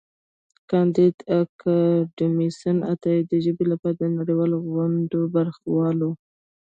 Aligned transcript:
کانديد 0.69 1.15
اکاډميسن 1.37 2.77
عطايي 2.91 3.21
د 3.29 3.31
ژبې 3.45 3.65
لپاره 3.71 3.95
د 3.97 4.03
نړیوالو 4.17 4.57
غونډو 4.71 5.19
برخه 5.35 5.63
وال 5.75 5.99
و. 6.07 6.11